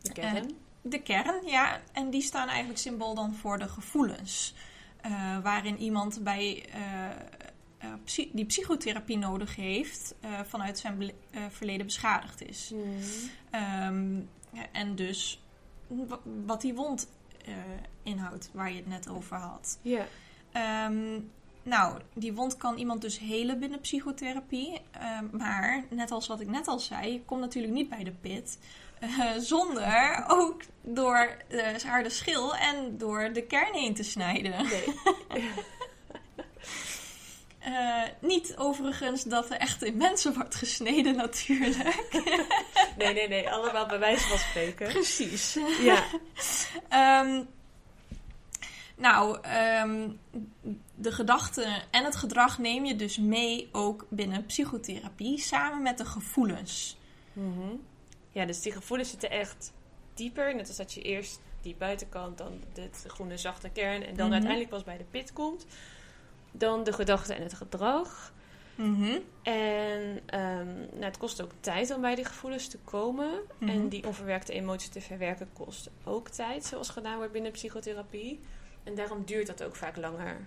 De 0.00 0.12
kern. 0.12 0.56
De 0.82 1.02
kern, 1.02 1.46
ja. 1.46 1.80
En 1.92 2.10
die 2.10 2.22
staan 2.22 2.48
eigenlijk 2.48 2.78
symbool 2.78 3.14
dan 3.14 3.34
voor 3.34 3.58
de 3.58 3.68
gevoelens. 3.68 4.54
Eh, 5.00 5.38
waarin 5.42 5.76
iemand 5.78 6.22
bij 6.22 6.64
eh, 6.72 7.10
eh, 7.10 7.92
psy- 8.04 8.30
die 8.32 8.44
psychotherapie 8.44 9.18
nodig 9.18 9.56
heeft, 9.56 10.14
vanuit 10.44 10.78
zijn 10.78 11.10
verleden 11.48 11.86
beschadigd 11.86 12.42
is. 12.48 12.70
Mhm. 12.74 12.84
Ehm, 13.50 14.20
en 14.72 14.94
dus 14.94 15.42
wa- 15.86 16.20
wat 16.46 16.60
die 16.60 16.74
wond 16.74 17.08
inhoudt, 18.02 18.50
waar 18.52 18.70
je 18.70 18.76
het 18.76 18.86
net 18.86 19.08
over 19.08 19.36
had. 19.36 19.78
Ja. 19.82 20.06
Ehm, 20.52 21.20
nou, 21.68 21.98
die 22.14 22.34
wond 22.34 22.56
kan 22.56 22.76
iemand 22.76 23.00
dus 23.00 23.18
helen 23.18 23.58
binnen 23.58 23.80
psychotherapie. 23.80 24.80
Ehm, 24.90 25.24
maar, 25.32 25.84
net 25.90 26.10
als 26.10 26.26
wat 26.26 26.40
ik 26.40 26.48
net 26.48 26.68
al 26.68 26.78
zei, 26.78 27.12
je 27.12 27.24
komt 27.24 27.40
natuurlijk 27.40 27.74
niet 27.74 27.88
bij 27.88 28.04
de 28.04 28.12
pit. 28.20 28.58
eh, 29.00 29.08
zonder 29.38 30.24
ook 30.28 30.62
door 30.82 31.36
de 31.48 31.80
harde 31.86 32.10
schil 32.10 32.54
en 32.56 32.98
door 32.98 33.32
de 33.32 33.42
kern 33.42 33.74
heen 33.74 33.94
te 33.94 34.02
snijden. 34.02 34.66
Nee. 34.66 34.94
Eh, 37.58 38.02
niet 38.20 38.56
overigens 38.56 39.22
dat 39.22 39.50
er 39.50 39.56
echt 39.56 39.82
in 39.82 39.96
mensen 39.96 40.34
wordt 40.34 40.54
gesneden 40.54 41.16
natuurlijk. 41.16 41.76
Nee, 42.96 43.12
nee, 43.14 43.28
nee. 43.28 43.50
Allemaal 43.50 43.86
bij 43.86 43.98
wijze 43.98 44.26
van 44.28 44.38
spreken. 44.38 44.88
Precies. 44.88 45.58
Ja. 45.80 46.04
Ehm, 46.88 47.42
nou, 48.98 49.38
ehm, 49.42 50.08
de 50.94 51.12
gedachten 51.12 51.82
en 51.90 52.04
het 52.04 52.16
gedrag 52.16 52.58
neem 52.58 52.84
je 52.84 52.96
dus 52.96 53.18
mee 53.18 53.68
ook 53.72 54.06
binnen 54.08 54.46
psychotherapie, 54.46 55.38
samen 55.38 55.82
met 55.82 55.98
de 55.98 56.04
gevoelens. 56.04 56.98
Mhm. 57.32 57.74
Ja, 58.32 58.44
dus 58.44 58.60
die 58.60 58.72
gevoelens 58.72 59.10
zitten 59.10 59.30
echt 59.30 59.72
dieper. 60.14 60.54
Net 60.54 60.68
als 60.68 60.76
dat 60.76 60.92
je 60.92 61.02
eerst 61.02 61.40
die 61.60 61.74
buitenkant, 61.78 62.38
dan 62.38 62.60
de 62.74 62.88
groene 63.08 63.36
zachte 63.36 63.68
kern 63.68 64.02
en 64.06 64.14
dan 64.14 64.24
Mhm. 64.24 64.32
uiteindelijk 64.32 64.70
pas 64.70 64.84
bij 64.84 64.96
de 64.98 65.04
pit 65.10 65.32
komt. 65.32 65.66
Dan 66.52 66.84
de 66.84 66.92
gedachten 66.92 67.36
en 67.36 67.42
het 67.42 67.54
gedrag. 67.54 68.32
Mhm. 68.74 69.18
En 69.42 70.20
ehm, 70.26 70.76
nou, 70.90 71.04
het 71.04 71.18
kost 71.18 71.42
ook 71.42 71.50
tijd 71.60 71.94
om 71.94 72.00
bij 72.00 72.14
die 72.14 72.24
gevoelens 72.24 72.68
te 72.68 72.78
komen. 72.84 73.30
En 73.60 73.88
die 73.88 74.06
onverwerkte 74.06 74.52
emoties 74.52 74.88
te 74.88 75.00
verwerken 75.00 75.48
kost 75.52 75.90
ook 76.04 76.28
tijd, 76.28 76.64
zoals 76.64 76.88
gedaan 76.88 77.16
wordt 77.16 77.32
binnen 77.32 77.52
psychotherapie. 77.52 78.40
En 78.88 78.94
daarom 78.94 79.24
duurt 79.24 79.46
dat 79.46 79.62
ook 79.62 79.76
vaak 79.76 79.96
langer. 79.96 80.46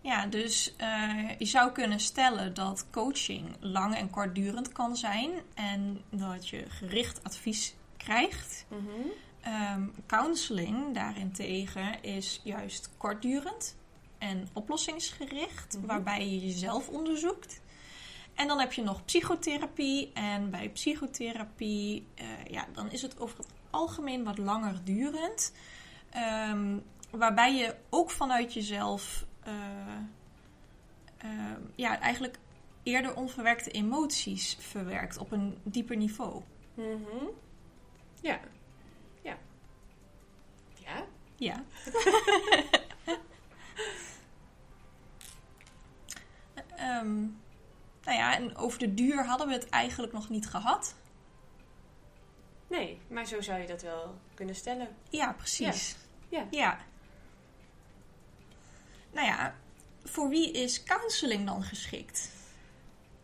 Ja, 0.00 0.26
dus 0.26 0.74
eh, 0.76 1.38
je 1.38 1.44
zou 1.44 1.72
kunnen 1.72 2.00
stellen 2.00 2.54
dat 2.54 2.86
coaching 2.90 3.56
lang 3.60 3.96
en 3.96 4.10
kortdurend 4.10 4.72
kan 4.72 4.96
zijn 4.96 5.30
en 5.54 6.02
dat 6.10 6.48
je 6.48 6.64
gericht 6.68 7.24
advies 7.24 7.74
krijgt. 7.96 8.66
Ehm, 9.40 9.82
counseling 10.06 10.94
daarentegen 10.94 12.02
is 12.02 12.40
juist 12.44 12.90
kortdurend 12.96 13.76
en 14.18 14.48
oplossingsgericht, 14.52 15.76
Mhm. 15.76 15.86
waarbij 15.86 16.28
je 16.30 16.46
jezelf 16.46 16.88
onderzoekt. 16.88 17.60
En 18.34 18.46
dan 18.46 18.58
heb 18.60 18.72
je 18.72 18.82
nog 18.82 19.04
psychotherapie. 19.04 20.10
En 20.12 20.50
bij 20.50 20.68
psychotherapie, 20.68 22.06
eh, 22.14 22.26
ja, 22.50 22.66
dan 22.72 22.90
is 22.90 23.02
het 23.02 23.18
over 23.20 23.38
het 23.38 23.48
algemeen 23.70 24.24
wat 24.24 24.38
langer 24.38 24.84
durend. 24.84 25.52
Ehm, 26.10 26.78
waarbij 27.10 27.54
je 27.54 27.76
ook 27.88 28.10
vanuit 28.10 28.54
jezelf, 28.54 29.24
eh, 29.42 29.52
ehm, 31.16 31.60
ja, 31.74 31.98
eigenlijk 31.98 32.38
eerder 32.82 33.16
onverwerkte 33.16 33.70
emoties 33.70 34.56
verwerkt 34.60 35.18
op 35.18 35.32
een 35.32 35.58
dieper 35.62 35.96
niveau. 35.96 36.42
Mhm. 36.74 37.24
Ja. 38.20 38.40
Ja. 39.22 39.36
Ja. 40.74 41.04
Ja. 41.36 41.62
Ehm, 46.76 47.20
nou 48.04 48.18
ja, 48.18 48.34
en 48.34 48.56
over 48.56 48.78
de 48.78 48.94
duur 48.94 49.26
hadden 49.26 49.46
we 49.46 49.52
het 49.52 49.68
eigenlijk 49.68 50.12
nog 50.12 50.28
niet 50.28 50.46
gehad. 50.46 50.94
Nee, 52.66 53.00
maar 53.08 53.26
zo 53.26 53.40
zou 53.40 53.60
je 53.60 53.66
dat 53.66 53.82
wel 53.82 54.18
kunnen 54.34 54.54
stellen. 54.54 54.88
Ja, 55.08 55.32
precies. 55.32 55.96
Ja. 56.28 56.46
Ja. 56.50 56.78
Nou 59.12 59.26
ja, 59.26 59.54
voor 60.04 60.28
wie 60.28 60.52
is 60.52 60.82
counseling 60.82 61.46
dan 61.46 61.62
geschikt? 61.62 62.30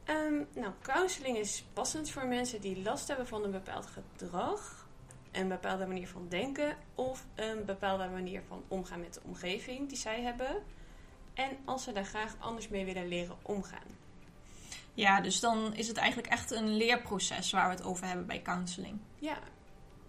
Ehm, 0.04 0.42
nou, 0.54 0.72
counseling 0.82 1.36
is 1.36 1.64
passend 1.72 2.10
voor 2.10 2.26
mensen 2.26 2.60
die 2.60 2.82
last 2.82 3.08
hebben 3.08 3.26
van 3.26 3.44
een 3.44 3.50
bepaald 3.50 3.86
gedrag, 3.86 4.86
een 5.32 5.48
bepaalde 5.48 5.86
manier 5.86 6.08
van 6.08 6.28
denken 6.28 6.76
of 6.94 7.24
een 7.34 7.64
bepaalde 7.64 8.08
manier 8.08 8.42
van 8.48 8.64
omgaan 8.68 9.00
met 9.00 9.14
de 9.14 9.20
omgeving 9.24 9.88
die 9.88 9.98
zij 9.98 10.22
hebben. 10.22 10.62
En 11.34 11.56
als 11.64 11.82
ze 11.82 11.92
daar 11.92 12.04
graag 12.04 12.34
anders 12.38 12.68
mee 12.68 12.84
willen 12.84 13.08
leren 13.08 13.36
omgaan. 13.42 14.04
Ja, 14.94 15.20
dus 15.20 15.40
dan 15.40 15.74
is 15.74 15.88
het 15.88 15.96
eigenlijk 15.96 16.28
echt 16.28 16.50
een 16.50 16.76
leerproces 16.76 17.50
waar 17.50 17.68
we 17.68 17.74
het 17.74 17.84
over 17.84 18.06
hebben 18.06 18.26
bij 18.26 18.42
counseling. 18.42 18.98
Ja, 19.18 19.38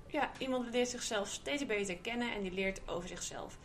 ja 0.07 0.31
iemand 0.37 0.69
leert 0.71 0.89
zichzelf 0.89 1.29
steeds 1.29 1.65
beter 1.65 1.97
kennen 1.97 2.31
en 2.33 2.41
die 2.41 2.51
leert 2.51 2.87
over 2.87 3.07
zichzelf. 3.07 3.57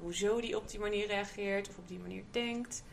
Hoezo 0.00 0.40
die 0.40 0.56
op 0.56 0.68
die 0.68 0.80
manier 0.80 1.06
reageert 1.06 1.68
of 1.68 1.78
op 1.78 1.88
die 1.88 1.98
manier 1.98 2.22
denkt. 2.30 2.84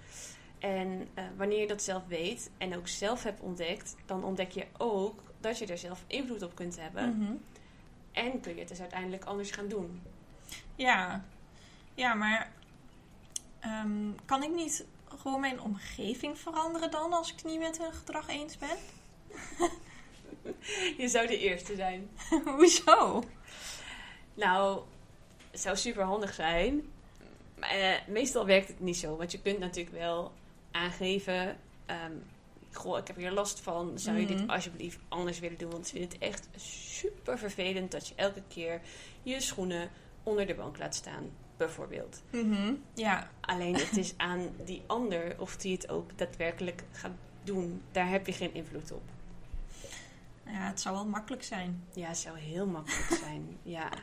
En 0.59 1.07
eh, 1.13 1.23
wanneer 1.37 1.59
je 1.59 1.67
dat 1.67 1.81
zelf 1.81 2.03
weet 2.07 2.49
en 2.57 2.75
ook 2.75 2.87
zelf 2.87 3.23
hebt 3.23 3.41
ontdekt, 3.41 3.95
dan 4.05 4.23
ontdek 4.23 4.51
je 4.51 4.65
ook 4.77 5.23
dat 5.39 5.57
je 5.57 5.65
er 5.65 5.77
zelf 5.77 6.03
invloed 6.07 6.41
op 6.41 6.55
kunt 6.55 6.79
hebben. 6.79 7.17
Mhm. 7.17 7.33
En 8.11 8.39
kun 8.39 8.53
je 8.53 8.59
het 8.59 8.67
dus 8.67 8.79
uiteindelijk 8.79 9.25
anders 9.25 9.51
gaan 9.51 9.67
doen. 9.67 10.01
Ja, 10.75 11.25
ja 11.93 12.13
maar 12.13 12.51
ehm, 13.59 14.11
kan 14.25 14.43
ik 14.43 14.53
niet 14.53 14.85
gewoon 15.19 15.39
mijn 15.39 15.61
omgeving 15.61 16.39
veranderen 16.39 16.91
dan 16.91 17.13
als 17.13 17.31
ik 17.31 17.35
het 17.35 17.45
niet 17.45 17.59
met 17.59 17.77
hun 17.77 17.93
gedrag 17.93 18.27
eens 18.27 18.57
ben? 18.57 18.77
Je 20.97 21.07
zou 21.07 21.27
de 21.27 21.39
eerste 21.39 21.75
zijn. 21.75 22.09
Hoezo? 22.57 23.23
Nou, 24.33 24.81
het 25.51 25.61
zou 25.61 25.75
super 25.75 26.03
handig 26.03 26.33
zijn. 26.33 26.91
Eh, 27.59 27.93
meestal 28.07 28.45
werkt 28.45 28.67
het 28.67 28.79
niet 28.79 28.97
zo. 28.97 29.15
Want 29.17 29.31
je 29.31 29.41
kunt 29.41 29.59
natuurlijk 29.59 29.95
wel 29.95 30.31
aangeven. 30.71 31.57
ehm, 31.85 32.11
goh, 32.73 32.97
ik 32.97 33.07
heb 33.07 33.15
hier 33.15 33.31
last 33.31 33.59
van. 33.59 33.99
Zou 33.99 34.17
je 34.17 34.25
Mhm. 34.25 34.37
dit 34.37 34.47
alsjeblieft 34.47 34.99
anders 35.07 35.39
willen 35.39 35.57
doen? 35.57 35.71
Want 35.71 35.87
ze 35.87 35.91
vinden 35.91 36.09
het 36.11 36.17
echt 36.19 36.47
super 36.61 37.37
vervelend 37.37 37.91
dat 37.91 38.07
je 38.07 38.13
elke 38.15 38.41
keer 38.47 38.81
je 39.23 39.39
schoenen 39.41 39.89
onder 40.23 40.45
de 40.45 40.55
bank 40.55 40.77
laat 40.77 40.95
staan. 40.95 41.29
Bijvoorbeeld. 41.57 42.21
Mhm, 42.31 42.73
Ja, 42.93 43.29
Alleen 43.41 43.75
het 43.75 43.97
is 43.97 44.13
aan 44.29 44.49
die 44.65 44.81
ander 44.87 45.35
of 45.39 45.57
die 45.57 45.73
het 45.73 45.89
ook 45.89 46.17
daadwerkelijk 46.17 46.83
gaat 46.91 47.11
doen. 47.43 47.81
Daar 47.91 48.09
heb 48.09 48.25
je 48.27 48.33
geen 48.33 48.53
invloed 48.53 48.91
op. 48.91 49.01
Ja, 50.45 50.67
het 50.67 50.81
zou 50.81 50.95
wel 50.95 51.05
makkelijk 51.05 51.43
zijn. 51.43 51.83
Ja, 51.93 52.07
het 52.07 52.17
zou 52.17 52.37
heel 52.39 52.65
makkelijk 52.65 53.21
zijn. 53.23 53.57
Ja. 53.63 53.89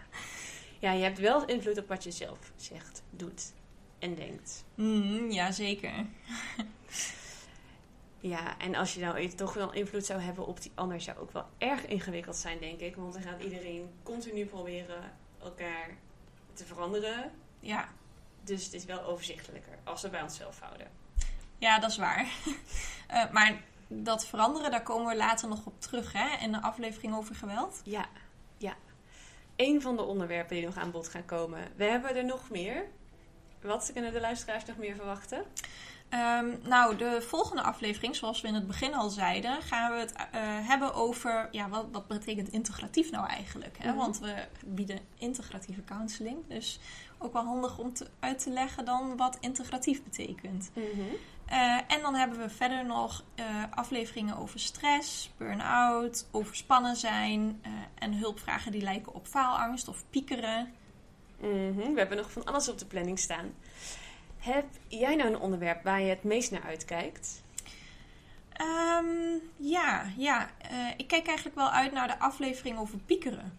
ja, 0.82 0.92
je 0.92 1.02
hebt 1.02 1.18
wel 1.18 1.44
invloed 1.44 1.78
op 1.78 1.88
wat 1.88 2.04
je 2.04 2.10
zelf 2.10 2.52
zegt, 2.56 3.02
doet 3.10 3.52
en 3.98 4.14
denkt. 4.14 4.64
Mm, 4.74 5.30
ja, 5.30 5.50
zeker. 5.52 5.92
Ja, 8.20 8.58
en 8.58 8.74
als 8.74 8.94
je 8.94 9.00
nou 9.00 9.28
toch 9.28 9.54
wel 9.54 9.72
invloed 9.72 10.06
zou 10.06 10.20
hebben 10.20 10.46
op 10.46 10.62
die 10.62 10.72
ander, 10.74 11.00
zou 11.00 11.18
ook 11.18 11.32
wel 11.32 11.46
erg 11.58 11.86
ingewikkeld 11.86 12.36
zijn, 12.36 12.58
denk 12.58 12.80
ik. 12.80 12.96
Want 12.96 13.12
dan 13.12 13.22
gaat 13.22 13.42
iedereen 13.42 13.90
continu 14.02 14.44
proberen 14.44 15.12
elkaar 15.42 15.96
te 16.52 16.64
veranderen. 16.64 17.30
Ja, 17.60 17.88
Dus 18.44 18.64
het 18.64 18.72
is 18.74 18.84
wel 18.84 19.04
overzichtelijker 19.04 19.78
als 19.84 20.02
we 20.02 20.08
bij 20.08 20.22
onszelf 20.22 20.60
houden. 20.60 20.86
ja 21.58 21.78
dat 21.78 21.90
is 21.90 21.96
waar. 21.96 22.26
Eh, 23.06 23.30
maar 23.30 23.62
dat 23.88 24.26
veranderen, 24.26 24.70
daar 24.70 24.82
komen 24.82 25.06
we 25.12 25.16
later 25.16 25.48
nog 25.48 25.66
op 25.66 25.80
terug, 25.80 26.12
hè? 26.12 26.36
In 26.40 26.52
de 26.52 26.62
aflevering 26.62 27.14
over 27.14 27.34
geweld. 27.34 27.80
Ja, 27.84 28.08
ja. 28.58 28.76
Eén 29.56 29.82
van 29.82 29.96
de 29.96 30.02
onderwerpen 30.02 30.56
die 30.56 30.64
nog 30.64 30.76
aan 30.76 30.90
bod 30.90 31.08
gaan 31.08 31.24
komen. 31.24 31.60
We 31.76 31.84
hebben 31.84 32.16
er 32.16 32.24
nog 32.24 32.50
meer. 32.50 32.84
Wat 33.62 33.90
kunnen 33.92 34.12
de 34.12 34.20
luisteraars 34.20 34.64
nog 34.64 34.76
meer 34.76 34.94
verwachten? 34.96 35.44
Ehm, 36.08 36.46
nou, 36.62 36.96
de 36.96 37.22
volgende 37.22 37.62
aflevering, 37.62 38.16
zoals 38.16 38.40
we 38.40 38.48
in 38.48 38.54
het 38.54 38.66
begin 38.66 38.94
al 38.94 39.10
zeiden, 39.10 39.62
gaan 39.62 39.92
we 39.92 39.98
het 39.98 40.12
eh, 40.12 40.24
hebben 40.68 40.94
over 40.94 41.48
ja, 41.50 41.68
wat, 41.68 41.86
wat 41.92 42.08
betekent 42.08 42.48
integratief 42.48 43.10
nou 43.10 43.26
eigenlijk? 43.26 43.78
Hè? 43.78 43.88
Mhm. 43.88 43.96
Want 43.96 44.18
we 44.18 44.34
bieden 44.66 44.98
integratieve 45.18 45.84
counseling. 45.84 46.36
Dus 46.48 46.78
ook 47.18 47.32
wel 47.32 47.44
handig 47.44 47.78
om 47.78 47.92
te, 47.92 48.06
uit 48.18 48.42
te 48.42 48.50
leggen 48.50 48.84
dan 48.84 49.16
wat 49.16 49.36
integratief 49.40 50.02
betekent. 50.02 50.70
Eh, 51.52 51.78
en 51.86 52.00
dan 52.02 52.14
hebben 52.14 52.38
we 52.38 52.48
verder 52.48 52.86
nog 52.86 53.24
eh, 53.34 53.44
afleveringen 53.70 54.36
over 54.36 54.60
stress, 54.60 55.30
burn-out, 55.36 56.28
overspannen 56.30 56.96
zijn 56.96 57.58
eh, 57.62 57.72
en 57.98 58.14
hulpvragen 58.14 58.72
die 58.72 58.82
lijken 58.82 59.14
op 59.14 59.26
faalangst 59.26 59.88
of 59.88 60.04
piekeren. 60.10 60.72
Mhm, 61.40 61.92
We 61.92 61.98
hebben 61.98 62.16
nog 62.16 62.32
van 62.32 62.44
alles 62.44 62.68
op 62.68 62.78
de 62.78 62.86
planning 62.86 63.18
staan. 63.18 63.54
Heb 64.38 64.64
jij 64.88 65.14
nou 65.14 65.28
een 65.28 65.40
onderwerp 65.40 65.82
waar 65.82 66.00
je 66.00 66.08
het 66.08 66.22
meest 66.22 66.50
naar 66.50 66.62
uitkijkt? 66.62 67.42
Ehm, 68.52 69.36
ja, 69.56 70.04
ja. 70.16 70.50
Ik 70.96 71.08
kijk 71.08 71.26
eigenlijk 71.26 71.56
wel 71.56 71.70
uit 71.70 71.92
naar 71.92 72.08
de 72.08 72.18
aflevering 72.18 72.78
over 72.78 72.98
piekeren. 72.98 73.58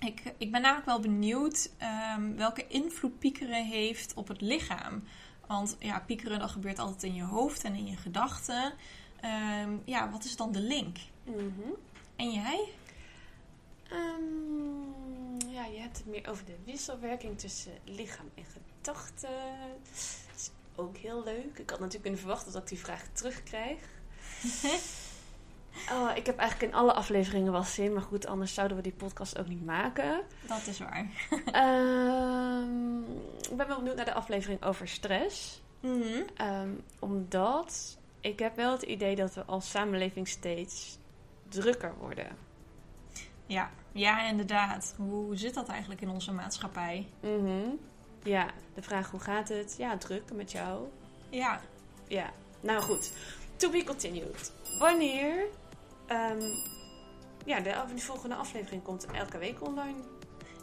Ik, 0.00 0.34
ik 0.38 0.50
ben 0.50 0.60
namelijk 0.60 0.86
wel 0.86 1.00
benieuwd 1.00 1.70
ehm, 1.78 2.34
welke 2.34 2.66
invloed 2.66 3.18
piekeren 3.18 3.66
heeft 3.66 4.14
op 4.14 4.28
het 4.28 4.40
lichaam. 4.40 5.02
Want 5.46 5.76
ja, 5.78 6.00
piekeren 6.00 6.38
dat 6.38 6.50
gebeurt 6.50 6.78
altijd 6.78 7.02
in 7.02 7.14
je 7.14 7.22
hoofd 7.22 7.64
en 7.64 7.74
in 7.74 7.86
je 7.86 7.96
gedachten. 7.96 8.72
Ehm, 9.20 9.76
ja, 9.84 10.10
wat 10.10 10.24
is 10.24 10.36
dan 10.36 10.52
de 10.52 10.60
link? 10.60 10.96
En 12.16 12.30
jij? 12.30 12.68
Ehm, 13.88 15.50
ja, 15.50 15.64
je 15.64 15.78
hebt 15.78 15.96
het 15.96 16.06
meer 16.06 16.28
over 16.28 16.44
de 16.44 16.56
wisselwerking 16.64 17.38
tussen 17.38 17.72
lichaam 17.84 18.30
en 18.34 18.44
gedachten. 18.44 19.30
Dat 19.82 20.36
is 20.36 20.50
ook 20.74 20.96
heel 20.96 21.24
leuk. 21.24 21.58
Ik 21.58 21.70
had 21.70 21.78
natuurlijk 21.78 22.02
kunnen 22.02 22.20
verwachten 22.20 22.52
dat 22.52 22.62
ik 22.62 22.68
die 22.68 22.78
vraag 22.78 23.06
terugkrijg. 23.12 23.78
Oh, 25.92 26.10
ik 26.14 26.26
heb 26.26 26.38
eigenlijk 26.38 26.72
in 26.72 26.78
alle 26.78 26.92
afleveringen 26.92 27.52
wel 27.52 27.62
zin, 27.62 27.92
maar 27.92 28.02
goed, 28.02 28.26
anders 28.26 28.54
zouden 28.54 28.76
we 28.76 28.82
die 28.82 28.92
podcast 28.92 29.38
ook 29.38 29.48
niet 29.48 29.64
maken. 29.64 30.20
Dat 30.46 30.66
is 30.66 30.78
waar. 30.78 31.06
Ehm, 31.52 33.00
ik 33.50 33.56
ben 33.56 33.66
wel 33.66 33.76
benieuwd 33.76 33.96
naar 33.96 34.04
de 34.04 34.14
aflevering 34.14 34.64
over 34.64 34.88
stress. 34.88 35.62
Mhm. 35.80 36.22
Ehm, 36.36 36.68
omdat 36.98 37.98
ik 38.20 38.38
heb 38.38 38.56
wel 38.56 38.72
het 38.72 38.82
idee 38.82 39.16
dat 39.16 39.34
we 39.34 39.44
als 39.44 39.70
samenleving 39.70 40.28
steeds 40.28 40.98
drukker 41.48 41.94
worden. 41.98 42.26
Ja, 43.46 43.70
ja, 43.92 44.28
inderdaad. 44.28 44.94
Hoe 44.96 45.36
zit 45.36 45.54
dat 45.54 45.68
eigenlijk 45.68 46.00
in 46.00 46.08
onze 46.10 46.32
maatschappij? 46.32 47.06
Mhm. 47.20 47.68
Ja, 48.22 48.46
de 48.74 48.82
vraag 48.82 49.10
hoe 49.10 49.20
gaat 49.20 49.48
het? 49.48 49.74
Ja, 49.78 49.96
druk 49.96 50.32
met 50.32 50.52
jou. 50.52 50.88
Ja, 51.28 51.60
Ja, 52.08 52.30
nou 52.60 52.82
goed. 52.82 53.12
To 53.56 53.70
be 53.70 53.84
continued. 53.84 54.52
Wanneer? 54.78 55.44
Ehm, 56.10 56.42
ja, 57.44 57.60
de, 57.60 57.74
volgende 57.96 58.34
aflevering 58.34 58.82
komt 58.82 59.06
elke 59.06 59.38
week 59.38 59.66
online. 59.66 59.98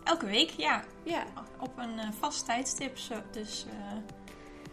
elke 0.04 0.26
week, 0.26 0.50
ja. 0.50 0.84
Ja, 1.04 1.24
Op 1.60 1.78
een 1.78 2.00
eh, 2.00 2.08
vast 2.20 2.46
tijdstip. 2.46 2.98
zo- 2.98 3.22
Dus 3.32 3.66
eh, 3.70 3.98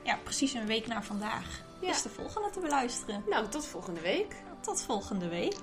ja, 0.03 0.17
precies 0.23 0.53
een 0.53 0.67
week 0.67 0.87
na 0.87 1.03
vandaag 1.03 1.63
Ja. 1.81 1.91
is 1.91 2.03
de 2.03 2.09
volgende 2.09 2.51
te 2.51 2.61
beluisteren. 2.61 3.25
nou 3.29 3.49
tot 3.49 3.67
volgende 3.67 4.01
week. 4.01 4.37
Tot 4.61 4.83
volgende 4.83 5.29
week. 5.29 5.59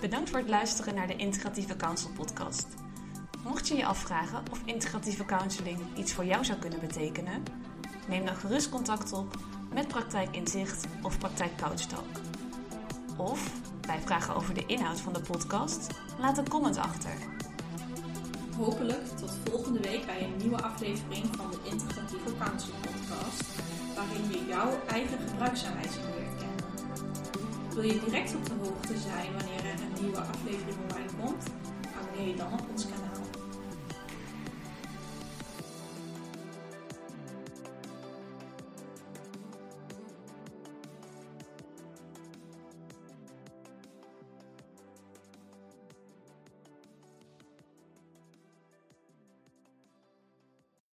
Bedankt 0.00 0.30
voor 0.30 0.38
het 0.38 0.48
luisteren 0.48 0.94
naar 0.94 1.06
de 1.06 1.16
Integratieve 1.16 1.76
Counsel 1.76 2.10
podcast. 2.10 2.66
Mocht 3.42 3.68
je 3.68 3.76
je 3.76 3.86
afvragen 3.86 4.42
of 4.50 4.60
integratieve 4.64 5.24
counseling 5.24 5.78
iets 5.96 6.12
voor 6.12 6.24
jou 6.24 6.44
zou 6.44 6.58
kunnen 6.58 6.80
betekenen, 6.80 7.42
neem 8.08 8.24
dan 8.24 8.36
gerust 8.36 8.68
contact 8.68 9.12
op 9.12 9.36
met 9.72 9.88
Praktijk 9.88 10.36
Inzicht 10.36 10.86
of 11.02 11.18
Praktijk 11.18 11.56
Couchtalk. 11.56 12.20
Of 13.16 13.52
bij 13.80 14.00
vragen 14.00 14.34
over 14.34 14.54
de 14.54 14.66
inhoud 14.66 15.00
van 15.00 15.12
de 15.12 15.20
podcast, 15.20 15.86
laat 16.18 16.38
een 16.38 16.48
comment 16.48 16.76
achter. 16.76 17.12
Hopelijk 18.56 19.06
tot 19.16 19.36
volgende 19.44 19.80
week 19.80 20.06
bij 20.06 20.22
een 20.22 20.36
nieuwe 20.36 20.62
aflevering 20.62 21.26
van 21.36 21.50
de 21.50 21.70
Integratieve 21.70 22.36
Counsel 22.38 22.72
podcast, 22.80 23.44
waarin 23.94 24.30
je 24.30 24.46
jouw 24.48 24.80
eigen 24.86 25.18
gebruiksaanwijzing 25.28 26.04
leert 26.04 26.36
kennen. 26.38 26.64
Wil 27.74 27.82
je 27.82 28.00
direct 28.04 28.34
op 28.34 28.46
de 28.46 28.54
hoogte 28.62 28.98
zijn 28.98 29.32
wanneer 29.32 29.64
er 29.64 29.80
een 29.80 30.02
nieuwe 30.02 30.20
aflevering 30.20 30.76
online 30.82 31.10
komt? 31.20 31.44
Abonneer 32.00 32.28
je 32.28 32.36
dan 32.36 32.52
op 32.52 32.62
ons 32.70 32.84
kanaal. 32.84 33.07